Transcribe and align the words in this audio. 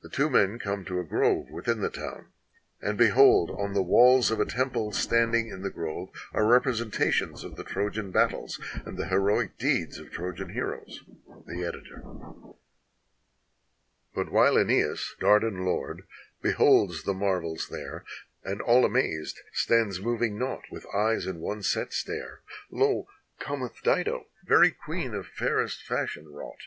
[The 0.00 0.08
two 0.08 0.30
men 0.30 0.58
come 0.58 0.82
to 0.86 0.98
a 0.98 1.04
grove 1.04 1.50
within 1.50 1.80
the 1.82 1.90
town; 1.90 2.32
and 2.80 2.96
be 2.96 3.08
hold, 3.10 3.50
on 3.50 3.74
the 3.74 3.82
walls 3.82 4.30
of 4.30 4.40
a 4.40 4.46
temple 4.46 4.92
standing 4.92 5.48
in 5.48 5.60
the 5.60 5.68
grove 5.68 6.08
are 6.32 6.46
rep 6.46 6.62
resentations 6.64 7.44
of 7.44 7.56
the 7.56 7.64
Trojan 7.64 8.12
battles 8.12 8.58
and 8.86 8.96
the 8.96 9.08
heroic 9.08 9.58
deeds 9.58 9.98
of 9.98 10.10
Trojan 10.10 10.54
heroes. 10.54 11.04
The 11.46 11.64
Editor.] 11.66 12.00
269 14.14 14.14
NORTHERN 14.14 14.14
AFRICA 14.14 14.14
But 14.14 14.32
while 14.32 14.54
itEneas, 14.54 15.18
Dardan 15.20 15.66
lord, 15.66 16.06
beholds 16.40 17.02
the 17.02 17.12
marvels 17.12 17.68
there, 17.68 18.06
And, 18.42 18.62
all 18.62 18.86
amazed, 18.86 19.38
stands 19.52 20.00
moving 20.00 20.38
nought 20.38 20.64
with 20.70 20.86
eyes 20.94 21.26
in 21.26 21.40
one 21.40 21.62
set 21.62 21.92
stare, 21.92 22.40
Lo 22.70 23.06
Cometh 23.38 23.82
Dido, 23.82 24.28
very 24.46 24.70
queen 24.70 25.12
of 25.12 25.26
fairest 25.26 25.82
fashion 25.82 26.32
wrought. 26.32 26.62